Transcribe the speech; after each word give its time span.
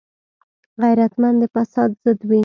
غیرتمند 0.81 1.37
د 1.41 1.43
فساد 1.53 1.89
ضد 2.03 2.19
وي 2.29 2.39